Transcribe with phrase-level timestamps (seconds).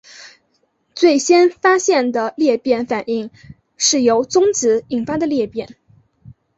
[0.95, 3.29] 最先发现的裂变反应
[3.77, 5.75] 是由中子引发的裂变。